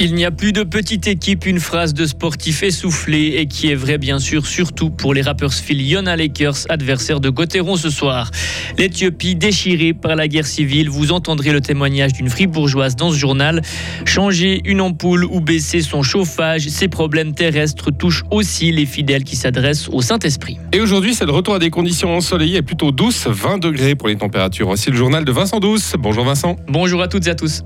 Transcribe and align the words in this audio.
Il 0.00 0.14
n'y 0.14 0.24
a 0.24 0.30
plus 0.30 0.52
de 0.52 0.62
petite 0.62 1.08
équipe, 1.08 1.44
une 1.44 1.58
phrase 1.58 1.92
de 1.92 2.06
sportif 2.06 2.62
essoufflé 2.62 3.34
et 3.38 3.46
qui 3.46 3.66
est 3.66 3.74
vraie 3.74 3.98
bien 3.98 4.20
sûr, 4.20 4.46
surtout 4.46 4.90
pour 4.90 5.12
les 5.12 5.22
Rapperswil 5.22 5.82
Yona 5.82 6.14
Lakers, 6.14 6.66
adversaires 6.68 7.18
de 7.18 7.30
Gauthieron 7.30 7.74
ce 7.76 7.90
soir. 7.90 8.30
L'Éthiopie 8.78 9.34
déchirée 9.34 9.94
par 9.94 10.14
la 10.14 10.28
guerre 10.28 10.46
civile, 10.46 10.88
vous 10.88 11.10
entendrez 11.10 11.50
le 11.50 11.60
témoignage 11.60 12.12
d'une 12.12 12.30
fribourgeoise 12.30 12.94
dans 12.94 13.10
ce 13.10 13.16
journal. 13.16 13.60
Changer 14.04 14.60
une 14.64 14.80
ampoule 14.80 15.24
ou 15.24 15.40
baisser 15.40 15.80
son 15.80 16.04
chauffage, 16.04 16.68
ces 16.68 16.86
problèmes 16.86 17.34
terrestres 17.34 17.90
touchent 17.90 18.22
aussi 18.30 18.70
les 18.70 18.86
fidèles 18.86 19.24
qui 19.24 19.34
s'adressent 19.34 19.88
au 19.88 20.00
Saint-Esprit. 20.00 20.58
Et 20.72 20.80
aujourd'hui, 20.80 21.12
c'est 21.12 21.26
le 21.26 21.32
retour 21.32 21.56
à 21.56 21.58
des 21.58 21.70
conditions 21.70 22.16
ensoleillées 22.16 22.58
et 22.58 22.62
plutôt 22.62 22.92
douces, 22.92 23.26
20 23.26 23.58
degrés 23.58 23.96
pour 23.96 24.06
les 24.06 24.16
températures. 24.16 24.68
Voici 24.68 24.92
le 24.92 24.96
journal 24.96 25.24
de 25.24 25.32
Vincent 25.32 25.58
Douce. 25.58 25.94
Bonjour 25.98 26.24
Vincent. 26.24 26.54
Bonjour 26.68 27.02
à 27.02 27.08
toutes 27.08 27.26
et 27.26 27.30
à 27.30 27.34
tous. 27.34 27.64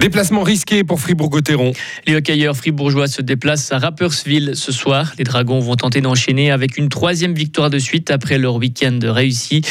Déplacement 0.00 0.42
risqué 0.42 0.84
pour 0.84 1.00
Fribourg-Gotteron. 1.00 1.72
Les 2.06 2.14
hockeyeurs 2.14 2.56
fribourgeois 2.56 3.08
se 3.08 3.22
déplacent 3.22 3.72
à 3.72 3.78
Rapperswil 3.78 4.52
ce 4.54 4.70
soir. 4.70 5.12
Les 5.18 5.24
Dragons 5.24 5.58
vont 5.58 5.74
tenter 5.74 6.00
d'enchaîner 6.00 6.50
avec 6.50 6.76
une 6.76 6.88
troisième 6.88 7.34
victoire 7.34 7.70
de 7.70 7.78
suite 7.78 8.10
après 8.10 8.38
leur 8.38 8.56
week-end 8.56 8.98
réussi. 9.02 9.62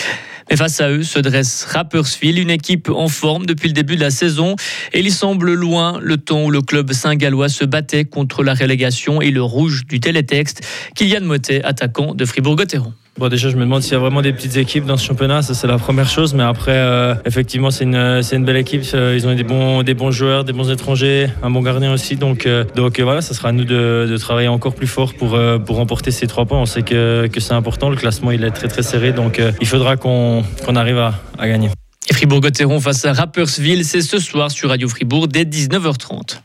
Mais 0.49 0.57
face 0.57 0.81
à 0.81 0.89
eux 0.89 1.03
se 1.03 1.19
dresse 1.19 1.65
Rapperswil, 1.65 2.39
une 2.39 2.49
équipe 2.49 2.89
en 2.89 3.07
forme 3.07 3.45
depuis 3.45 3.67
le 3.67 3.73
début 3.73 3.95
de 3.95 4.01
la 4.01 4.11
saison. 4.11 4.55
Et 4.93 4.99
il 4.99 5.11
semble 5.11 5.53
loin 5.53 5.99
le 6.01 6.17
temps 6.17 6.43
où 6.45 6.51
le 6.51 6.61
club 6.61 6.91
saint-gallois 6.91 7.49
se 7.49 7.63
battait 7.63 8.05
contre 8.05 8.43
la 8.43 8.55
relégation 8.55 9.21
et 9.21 9.31
le 9.31 9.43
rouge 9.43 9.85
du 9.85 9.99
télétexte. 9.99 10.61
Kylian 10.95 11.21
Motet, 11.21 11.63
attaquant 11.63 12.13
de 12.13 12.25
Fribourg-Gotteron. 12.25 12.93
Bon, 13.17 13.29
déjà, 13.29 13.49
je 13.49 13.55
me 13.55 13.61
demande 13.61 13.81
s'il 13.81 13.93
y 13.93 13.95
a 13.95 13.99
vraiment 13.99 14.21
des 14.21 14.33
petites 14.33 14.57
équipes 14.57 14.85
dans 14.85 14.97
ce 14.97 15.05
championnat. 15.05 15.41
Ça, 15.41 15.53
c'est 15.53 15.67
la 15.67 15.77
première 15.77 16.09
chose. 16.09 16.33
Mais 16.33 16.43
après, 16.43 16.75
euh, 16.75 17.15
effectivement, 17.23 17.71
c'est 17.71 17.85
une, 17.85 18.21
c'est 18.21 18.35
une 18.35 18.43
belle 18.43 18.57
équipe. 18.57 18.83
Euh, 18.93 19.15
ils 19.15 19.25
ont 19.25 19.33
des 19.33 19.45
bons, 19.45 19.83
des 19.83 19.93
bons 19.93 20.11
joueurs, 20.11 20.43
des 20.43 20.51
bons 20.51 20.69
étrangers, 20.69 21.29
un 21.41 21.49
bon 21.49 21.61
gardien 21.61 21.93
aussi. 21.93 22.17
Donc, 22.17 22.45
euh, 22.45 22.65
donc 22.75 22.99
voilà, 22.99 23.21
ça 23.21 23.33
sera 23.33 23.49
à 23.49 23.51
nous 23.53 23.63
de, 23.63 24.05
de, 24.09 24.17
travailler 24.17 24.49
encore 24.49 24.75
plus 24.75 24.87
fort 24.87 25.13
pour, 25.13 25.39
pour 25.65 25.77
remporter 25.77 26.11
ces 26.11 26.27
trois 26.27 26.43
points. 26.43 26.59
On 26.59 26.65
sait 26.65 26.83
que, 26.83 27.29
que 27.31 27.39
c'est 27.39 27.53
important. 27.53 27.89
Le 27.89 27.95
classement, 27.95 28.31
il 28.31 28.43
est 28.43 28.51
très, 28.51 28.67
très 28.67 28.83
serré. 28.83 29.13
Donc, 29.13 29.41
il 29.61 29.67
faudra 29.67 29.95
qu'on, 29.95 30.43
qu'on 30.65 30.75
arrive 30.75 30.97
à, 30.97 31.13
à 31.39 31.47
gagner. 31.47 31.69
Fribourg-Gotteron 32.13 32.79
face 32.79 33.05
à 33.05 33.13
Rapperswil, 33.13 33.83
c'est 33.83 34.01
ce 34.01 34.19
soir 34.19 34.51
sur 34.51 34.69
Radio 34.69 34.87
Fribourg 34.87 35.27
dès 35.27 35.43
19h30. 35.43 36.39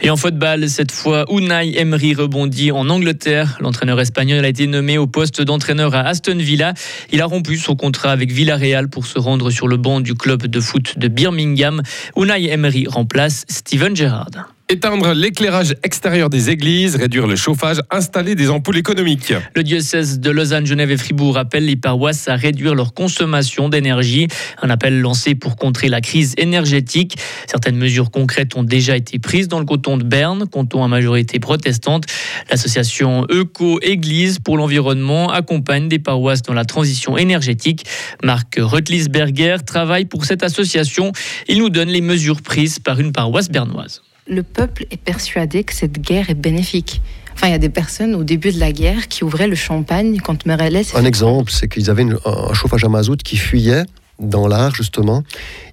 Et 0.00 0.10
en 0.10 0.16
football, 0.16 0.68
cette 0.68 0.92
fois, 0.92 1.24
Unai 1.30 1.78
Emery 1.78 2.14
rebondit 2.14 2.72
en 2.72 2.88
Angleterre. 2.88 3.56
L'entraîneur 3.60 4.00
espagnol 4.00 4.44
a 4.44 4.48
été 4.48 4.66
nommé 4.66 4.98
au 4.98 5.06
poste 5.06 5.40
d'entraîneur 5.40 5.94
à 5.94 6.00
Aston 6.00 6.36
Villa. 6.36 6.74
Il 7.12 7.22
a 7.22 7.26
rompu 7.26 7.56
son 7.56 7.76
contrat 7.76 8.10
avec 8.10 8.32
Villarreal 8.32 8.88
pour 8.88 9.06
se 9.06 9.18
rendre 9.18 9.50
sur 9.50 9.68
le 9.68 9.76
banc 9.76 10.00
du 10.00 10.14
club 10.14 10.46
de 10.46 10.60
foot 10.60 10.98
de 10.98 11.08
Birmingham. 11.08 11.82
Unai 12.16 12.50
Emery 12.50 12.86
remplace 12.88 13.44
Steven 13.48 13.94
Gerrard. 13.96 14.53
Éteindre 14.74 15.14
l'éclairage 15.14 15.76
extérieur 15.84 16.30
des 16.30 16.50
églises, 16.50 16.96
réduire 16.96 17.28
le 17.28 17.36
chauffage, 17.36 17.80
installer 17.92 18.34
des 18.34 18.50
ampoules 18.50 18.78
économiques. 18.78 19.32
Le 19.54 19.62
diocèse 19.62 20.18
de 20.18 20.30
Lausanne, 20.32 20.66
Genève 20.66 20.90
et 20.90 20.96
Fribourg 20.96 21.38
appelle 21.38 21.64
les 21.64 21.76
paroisses 21.76 22.26
à 22.26 22.34
réduire 22.34 22.74
leur 22.74 22.92
consommation 22.92 23.68
d'énergie. 23.68 24.26
Un 24.60 24.70
appel 24.70 25.00
lancé 25.00 25.36
pour 25.36 25.54
contrer 25.54 25.88
la 25.88 26.00
crise 26.00 26.34
énergétique. 26.38 27.16
Certaines 27.46 27.76
mesures 27.76 28.10
concrètes 28.10 28.56
ont 28.56 28.64
déjà 28.64 28.96
été 28.96 29.20
prises 29.20 29.46
dans 29.46 29.60
le 29.60 29.64
canton 29.64 29.96
de 29.96 30.02
Berne, 30.02 30.48
canton 30.48 30.82
à 30.82 30.88
majorité 30.88 31.38
protestante. 31.38 32.06
L'association 32.50 33.28
Eco-Église 33.30 34.40
pour 34.40 34.56
l'environnement 34.56 35.30
accompagne 35.30 35.86
des 35.86 36.00
paroisses 36.00 36.42
dans 36.42 36.52
la 36.52 36.64
transition 36.64 37.16
énergétique. 37.16 37.86
Marc 38.24 38.56
Rutlisberger 38.58 39.58
travaille 39.64 40.06
pour 40.06 40.24
cette 40.24 40.42
association. 40.42 41.12
Il 41.46 41.58
nous 41.58 41.70
donne 41.70 41.90
les 41.90 42.00
mesures 42.00 42.42
prises 42.42 42.80
par 42.80 42.98
une 42.98 43.12
paroisse 43.12 43.50
bernoise 43.50 44.02
le 44.26 44.42
peuple 44.42 44.86
est 44.90 44.96
persuadé 44.96 45.64
que 45.64 45.74
cette 45.74 46.00
guerre 46.00 46.30
est 46.30 46.34
bénéfique. 46.34 47.00
Enfin, 47.34 47.48
il 47.48 47.50
y 47.50 47.54
a 47.54 47.58
des 47.58 47.68
personnes 47.68 48.14
au 48.14 48.24
début 48.24 48.52
de 48.52 48.60
la 48.60 48.72
guerre 48.72 49.08
qui 49.08 49.24
ouvraient 49.24 49.48
le 49.48 49.56
champagne 49.56 50.18
quand 50.18 50.46
Merelès. 50.46 50.94
Un 50.94 51.04
exemple, 51.04 51.50
c'est 51.50 51.68
qu'ils 51.68 51.90
avaient 51.90 52.06
un 52.24 52.54
chauffage 52.54 52.84
à 52.84 52.88
mazout 52.88 53.16
qui 53.22 53.36
fuyait 53.36 53.82
dans 54.20 54.46
l'art 54.46 54.74
justement. 54.74 55.24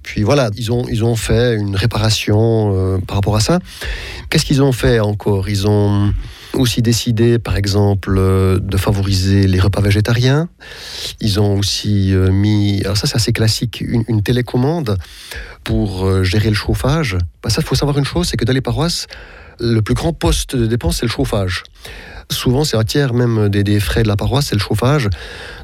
Puis 0.02 0.22
voilà, 0.22 0.50
ils 0.56 0.72
ont, 0.72 0.84
ils 0.88 1.04
ont 1.04 1.14
fait 1.14 1.54
une 1.54 1.76
réparation 1.76 2.72
euh, 2.74 2.98
par 2.98 3.16
rapport 3.16 3.36
à 3.36 3.40
ça. 3.40 3.60
Qu'est-ce 4.28 4.44
qu'ils 4.44 4.62
ont 4.62 4.72
fait 4.72 4.98
encore? 4.98 5.48
Ils 5.48 5.68
ont 5.68 6.12
aussi 6.54 6.82
décidé, 6.82 7.38
par 7.38 7.56
exemple, 7.56 8.14
euh, 8.18 8.58
de 8.58 8.76
favoriser 8.76 9.46
les 9.46 9.60
repas 9.60 9.80
végétariens. 9.80 10.48
Ils 11.20 11.40
ont 11.40 11.58
aussi 11.58 12.14
euh, 12.14 12.30
mis, 12.30 12.80
alors 12.84 12.96
ça 12.96 13.06
c'est 13.06 13.16
assez 13.16 13.32
classique, 13.32 13.80
une, 13.80 14.22
télécommande 14.22 14.98
pour 15.64 16.06
euh, 16.06 16.22
gérer 16.22 16.48
le 16.48 16.54
chauffage. 16.54 17.16
Bah, 17.42 17.50
ça, 17.50 17.62
il 17.62 17.66
faut 17.66 17.74
savoir 17.74 17.98
une 17.98 18.04
chose, 18.04 18.28
c'est 18.28 18.36
que 18.36 18.44
dans 18.44 18.52
les 18.52 18.60
paroisses, 18.60 19.06
le 19.60 19.80
plus 19.80 19.94
grand 19.94 20.12
poste 20.12 20.56
de 20.56 20.66
dépense, 20.66 20.98
c'est 20.98 21.06
le 21.06 21.10
chauffage. 21.10 21.62
Souvent, 22.30 22.64
c'est 22.64 22.76
un 22.76 22.84
tiers 22.84 23.12
même 23.12 23.48
des, 23.48 23.80
frais 23.80 24.02
de 24.02 24.08
la 24.08 24.16
paroisse, 24.16 24.46
c'est 24.46 24.54
le 24.54 24.60
chauffage. 24.60 25.08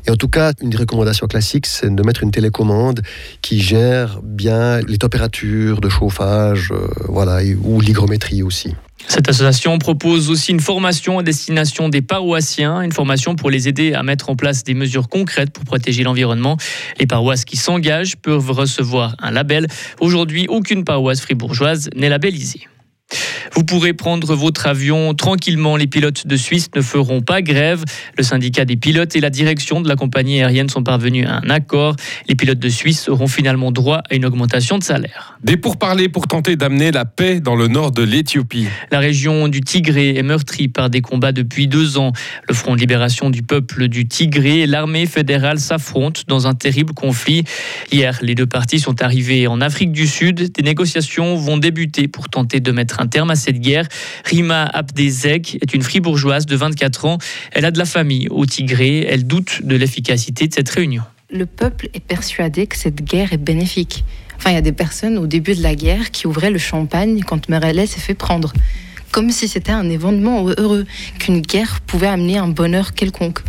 Et 0.06 0.10
en 0.10 0.16
tout 0.16 0.28
cas, 0.28 0.52
une 0.60 0.70
des 0.70 0.76
recommandations 0.76 1.26
classiques, 1.26 1.66
c'est 1.66 1.94
de 1.94 2.02
mettre 2.02 2.22
une 2.22 2.30
télécommande 2.30 3.00
qui 3.42 3.60
gère 3.60 4.20
bien 4.22 4.80
les 4.80 4.98
températures 4.98 5.80
de 5.80 5.88
chauffage, 5.88 6.72
voilà, 7.08 7.40
ou 7.62 7.80
l'hygrométrie 7.80 8.42
aussi. 8.42 8.74
Cette 9.06 9.28
association 9.28 9.78
propose 9.78 10.30
aussi 10.30 10.52
une 10.52 10.60
formation 10.60 11.18
à 11.18 11.22
destination 11.22 11.88
des 11.88 12.02
paroissiens, 12.02 12.82
une 12.82 12.92
formation 12.92 13.36
pour 13.36 13.50
les 13.50 13.68
aider 13.68 13.94
à 13.94 14.02
mettre 14.02 14.30
en 14.30 14.36
place 14.36 14.64
des 14.64 14.74
mesures 14.74 15.08
concrètes 15.08 15.50
pour 15.50 15.64
protéger 15.64 16.02
l'environnement. 16.02 16.56
Les 16.98 17.06
paroisses 17.06 17.44
qui 17.44 17.56
s'engagent 17.56 18.16
peuvent 18.16 18.50
recevoir 18.50 19.16
un 19.20 19.30
label. 19.30 19.66
Aujourd'hui, 20.00 20.46
aucune 20.48 20.84
paroisse 20.84 21.20
fribourgeoise 21.20 21.90
n'est 21.94 22.08
labellisée. 22.08 22.68
Vous 23.58 23.64
pourrez 23.64 23.92
prendre 23.92 24.36
votre 24.36 24.68
avion 24.68 25.14
tranquillement. 25.14 25.76
Les 25.76 25.88
pilotes 25.88 26.28
de 26.28 26.36
Suisse 26.36 26.68
ne 26.76 26.80
feront 26.80 27.22
pas 27.22 27.42
grève. 27.42 27.82
Le 28.16 28.22
syndicat 28.22 28.64
des 28.64 28.76
pilotes 28.76 29.16
et 29.16 29.20
la 29.20 29.30
direction 29.30 29.80
de 29.80 29.88
la 29.88 29.96
compagnie 29.96 30.40
aérienne 30.40 30.68
sont 30.68 30.84
parvenus 30.84 31.26
à 31.26 31.40
un 31.44 31.50
accord. 31.50 31.96
Les 32.28 32.36
pilotes 32.36 32.60
de 32.60 32.68
Suisse 32.68 33.08
auront 33.08 33.26
finalement 33.26 33.72
droit 33.72 34.02
à 34.08 34.14
une 34.14 34.26
augmentation 34.26 34.78
de 34.78 34.84
salaire. 34.84 35.36
Des 35.42 35.56
pourparlers 35.56 36.08
pour 36.08 36.28
tenter 36.28 36.54
d'amener 36.54 36.92
la 36.92 37.04
paix 37.04 37.40
dans 37.40 37.56
le 37.56 37.66
nord 37.66 37.90
de 37.90 38.04
l'Éthiopie. 38.04 38.68
La 38.92 39.00
région 39.00 39.48
du 39.48 39.60
Tigré 39.60 40.14
est 40.14 40.22
meurtrie 40.22 40.68
par 40.68 40.88
des 40.88 41.00
combats 41.00 41.32
depuis 41.32 41.66
deux 41.66 41.98
ans. 41.98 42.12
Le 42.48 42.54
Front 42.54 42.76
de 42.76 42.80
libération 42.80 43.28
du 43.28 43.42
peuple 43.42 43.88
du 43.88 44.06
Tigré 44.06 44.60
et 44.60 44.66
l'armée 44.68 45.06
fédérale 45.06 45.58
s'affrontent 45.58 46.20
dans 46.28 46.46
un 46.46 46.54
terrible 46.54 46.94
conflit. 46.94 47.42
Hier, 47.90 48.20
les 48.22 48.36
deux 48.36 48.46
parties 48.46 48.78
sont 48.78 49.02
arrivées 49.02 49.48
en 49.48 49.60
Afrique 49.60 49.90
du 49.90 50.06
Sud. 50.06 50.52
Des 50.52 50.62
négociations 50.62 51.34
vont 51.34 51.56
débuter 51.56 52.06
pour 52.06 52.28
tenter 52.28 52.60
de 52.60 52.70
mettre 52.70 53.00
un 53.00 53.08
terme 53.08 53.32
à 53.32 53.34
cette 53.48 53.60
guerre. 53.60 53.88
Rima 54.24 54.64
Abdezek 54.64 55.56
est 55.62 55.72
une 55.72 55.82
fribourgeoise 55.82 56.44
de 56.44 56.54
24 56.54 57.06
ans. 57.06 57.18
Elle 57.52 57.64
a 57.64 57.70
de 57.70 57.78
la 57.78 57.86
famille 57.86 58.28
au 58.28 58.44
Tigré. 58.44 59.06
Elle 59.08 59.26
doute 59.26 59.60
de 59.64 59.74
l'efficacité 59.74 60.48
de 60.48 60.52
cette 60.52 60.68
réunion. 60.68 61.02
Le 61.30 61.46
peuple 61.46 61.88
est 61.94 62.04
persuadé 62.04 62.66
que 62.66 62.76
cette 62.76 63.02
guerre 63.02 63.32
est 63.32 63.38
bénéfique. 63.38 64.04
Enfin, 64.36 64.50
il 64.50 64.54
y 64.54 64.58
a 64.58 64.62
des 64.62 64.72
personnes 64.72 65.16
au 65.16 65.26
début 65.26 65.54
de 65.54 65.62
la 65.62 65.74
guerre 65.74 66.10
qui 66.10 66.26
ouvraient 66.26 66.50
le 66.50 66.58
champagne 66.58 67.22
quand 67.26 67.48
Merellet 67.48 67.86
s'est 67.86 68.00
fait 68.00 68.14
prendre. 68.14 68.52
Comme 69.12 69.30
si 69.30 69.48
c'était 69.48 69.72
un 69.72 69.88
événement 69.88 70.46
heureux, 70.58 70.84
qu'une 71.18 71.40
guerre 71.40 71.80
pouvait 71.86 72.06
amener 72.06 72.36
un 72.36 72.48
bonheur 72.48 72.92
quelconque. 72.92 73.40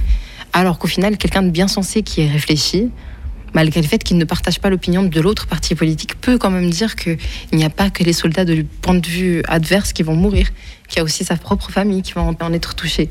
Alors 0.54 0.80
qu'au 0.80 0.88
final, 0.88 1.18
quelqu'un 1.18 1.44
de 1.44 1.50
bien 1.50 1.68
sensé 1.68 2.04
qui 2.04 2.22
est 2.22 2.32
réfléchi, 2.32 2.90
malgré 3.54 3.82
le 3.82 3.88
fait 3.88 4.04
qu'il 4.04 4.18
ne 4.18 4.26
partage 4.26 4.60
pas 4.60 4.70
l'opinion 4.70 5.04
de 5.04 5.22
l'autre 5.22 5.48
parti 5.48 5.76
politique, 5.76 6.20
peut 6.20 6.38
quand 6.38 6.52
même 6.52 6.70
dire 6.70 6.96
qu'il 6.96 7.18
n'y 7.54 7.66
a 7.66 7.70
pas 7.70 7.90
que 7.90 8.04
les 8.04 8.14
soldats 8.14 8.46
de 8.46 8.66
point 8.82 8.96
de 8.96 9.08
vue 9.08 9.42
adverse 9.48 9.94
qui 9.94 10.04
vont 10.04 10.16
mourir, 10.16 10.48
qu'il 10.88 10.98
y 10.98 11.00
a 11.02 11.04
aussi 11.04 11.24
sa 11.24 11.36
propre 11.36 11.72
famille 11.72 12.02
qui 12.02 12.14
va 12.14 12.22
en 12.22 12.54
être 12.54 12.76
touchée. 12.76 13.10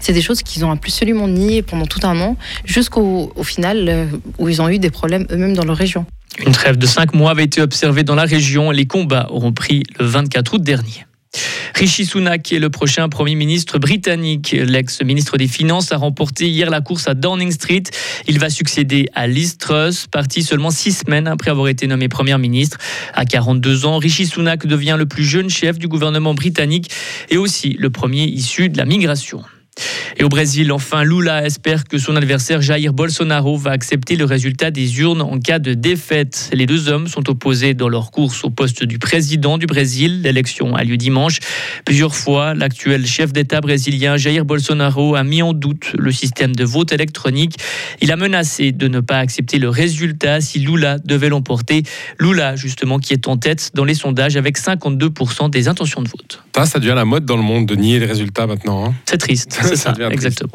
C'est 0.00 0.12
des 0.12 0.22
choses 0.22 0.42
qu'ils 0.42 0.64
ont 0.64 0.70
absolument 0.70 1.28
niées 1.28 1.62
pendant 1.62 1.86
tout 1.86 2.00
un 2.06 2.20
an, 2.20 2.36
jusqu'au 2.64 3.32
final 3.42 3.88
euh, 3.88 4.06
où 4.38 4.48
ils 4.48 4.60
ont 4.60 4.68
eu 4.68 4.78
des 4.78 4.90
problèmes 4.90 5.26
eux-mêmes 5.30 5.54
dans 5.54 5.64
leur 5.64 5.76
région. 5.76 6.04
Une 6.44 6.52
trêve 6.52 6.76
de 6.76 6.86
cinq 6.86 7.14
mois 7.14 7.30
avait 7.30 7.44
été 7.44 7.62
observée 7.62 8.02
dans 8.02 8.14
la 8.14 8.24
région. 8.24 8.70
Les 8.70 8.86
combats 8.86 9.28
auront 9.30 9.52
pris 9.52 9.84
le 9.98 10.04
24 10.04 10.54
août 10.54 10.62
dernier. 10.62 11.06
Rishi 11.74 12.06
Sunak 12.06 12.52
est 12.52 12.60
le 12.60 12.70
prochain 12.70 13.08
Premier 13.08 13.34
ministre 13.34 13.78
britannique. 13.78 14.52
L'ex-ministre 14.52 15.36
des 15.36 15.48
Finances 15.48 15.90
a 15.90 15.96
remporté 15.96 16.48
hier 16.48 16.70
la 16.70 16.80
course 16.80 17.08
à 17.08 17.14
Downing 17.14 17.50
Street. 17.50 17.82
Il 18.28 18.38
va 18.38 18.48
succéder 18.48 19.08
à 19.14 19.26
Liz 19.26 19.58
Truss, 19.58 20.06
parti 20.06 20.44
seulement 20.44 20.70
six 20.70 20.92
semaines 20.92 21.26
après 21.26 21.50
avoir 21.50 21.66
été 21.66 21.88
nommé 21.88 22.08
Premier 22.08 22.38
ministre. 22.38 22.78
À 23.12 23.24
42 23.24 23.86
ans, 23.86 23.98
Rishi 23.98 24.26
Sunak 24.26 24.66
devient 24.66 24.94
le 24.96 25.06
plus 25.06 25.24
jeune 25.24 25.50
chef 25.50 25.78
du 25.78 25.88
gouvernement 25.88 26.32
britannique 26.32 26.90
et 27.28 27.36
aussi 27.36 27.70
le 27.78 27.90
premier 27.90 28.24
issu 28.24 28.68
de 28.68 28.78
la 28.78 28.84
migration. 28.84 29.42
Et 30.16 30.24
au 30.24 30.28
Brésil, 30.28 30.70
enfin, 30.72 31.02
Lula 31.02 31.44
espère 31.44 31.84
que 31.84 31.98
son 31.98 32.14
adversaire 32.16 32.62
Jair 32.62 32.92
Bolsonaro 32.92 33.56
va 33.56 33.72
accepter 33.72 34.16
le 34.16 34.24
résultat 34.24 34.70
des 34.70 35.00
urnes 35.00 35.22
en 35.22 35.38
cas 35.40 35.58
de 35.58 35.74
défaite. 35.74 36.50
Les 36.52 36.66
deux 36.66 36.88
hommes 36.88 37.08
sont 37.08 37.28
opposés 37.28 37.74
dans 37.74 37.88
leur 37.88 38.10
course 38.10 38.44
au 38.44 38.50
poste 38.50 38.84
du 38.84 38.98
président 38.98 39.58
du 39.58 39.66
Brésil. 39.66 40.22
L'élection 40.22 40.74
a 40.76 40.84
lieu 40.84 40.96
dimanche. 40.96 41.38
Plusieurs 41.84 42.14
fois, 42.14 42.54
l'actuel 42.54 43.06
chef 43.06 43.32
d'État 43.32 43.60
brésilien 43.60 44.16
Jair 44.16 44.44
Bolsonaro 44.44 45.16
a 45.16 45.24
mis 45.24 45.42
en 45.42 45.52
doute 45.52 45.92
le 45.98 46.12
système 46.12 46.54
de 46.54 46.64
vote 46.64 46.92
électronique. 46.92 47.56
Il 48.00 48.12
a 48.12 48.16
menacé 48.16 48.70
de 48.72 48.86
ne 48.88 49.00
pas 49.00 49.18
accepter 49.18 49.58
le 49.58 49.68
résultat 49.68 50.40
si 50.40 50.60
Lula 50.60 50.98
devait 51.04 51.28
l'emporter. 51.28 51.82
Lula, 52.20 52.54
justement, 52.56 52.98
qui 52.98 53.12
est 53.12 53.26
en 53.26 53.36
tête 53.36 53.72
dans 53.74 53.84
les 53.84 53.94
sondages 53.94 54.36
avec 54.36 54.58
52% 54.58 55.50
des 55.50 55.68
intentions 55.68 56.02
de 56.02 56.08
vote. 56.08 56.42
Ça, 56.54 56.66
ça 56.66 56.78
devient 56.78 56.94
la 56.94 57.04
mode 57.04 57.24
dans 57.24 57.36
le 57.36 57.42
monde 57.42 57.66
de 57.66 57.74
nier 57.74 57.98
les 57.98 58.06
résultats 58.06 58.46
maintenant. 58.46 58.86
hein. 58.86 58.94
C'est 59.06 59.18
triste, 59.18 59.58
c'est 59.64 59.76
ça, 59.76 59.92
devient 59.92 60.08
triste. 60.14 60.26
exactement. 60.26 60.52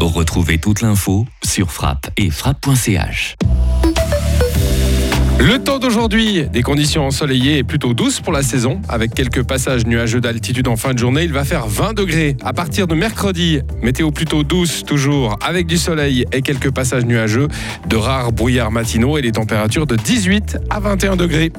Retrouvez 0.00 0.58
toute 0.58 0.80
l'info 0.80 1.26
sur 1.42 1.70
frappe 1.72 2.08
et 2.16 2.30
frappe.ch. 2.30 3.36
Le 5.38 5.58
temps 5.58 5.78
d'aujourd'hui, 5.78 6.44
des 6.52 6.62
conditions 6.62 7.06
ensoleillées 7.06 7.58
et 7.58 7.64
plutôt 7.64 7.94
douces 7.94 8.20
pour 8.20 8.32
la 8.32 8.42
saison, 8.42 8.78
avec 8.90 9.14
quelques 9.14 9.42
passages 9.42 9.86
nuageux 9.86 10.20
d'altitude 10.20 10.68
en 10.68 10.76
fin 10.76 10.92
de 10.92 10.98
journée. 10.98 11.24
Il 11.24 11.32
va 11.32 11.44
faire 11.44 11.66
20 11.66 11.94
degrés 11.94 12.36
à 12.44 12.52
partir 12.52 12.86
de 12.86 12.94
mercredi. 12.94 13.60
Météo 13.82 14.10
plutôt 14.10 14.42
douce, 14.42 14.84
toujours 14.84 15.38
avec 15.42 15.66
du 15.66 15.78
soleil 15.78 16.26
et 16.32 16.42
quelques 16.42 16.70
passages 16.70 17.06
nuageux, 17.06 17.48
de 17.88 17.96
rares 17.96 18.32
brouillards 18.32 18.70
matinaux 18.70 19.16
et 19.16 19.22
les 19.22 19.32
températures 19.32 19.86
de 19.86 19.96
18 19.96 20.58
à 20.68 20.78
21 20.78 21.16
degrés. 21.16 21.52